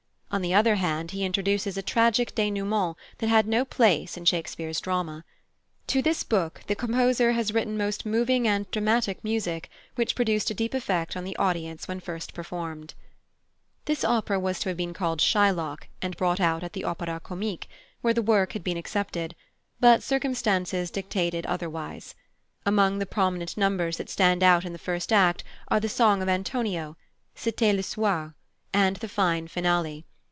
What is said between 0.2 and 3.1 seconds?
On the other hand, he introduces a tragic dénouement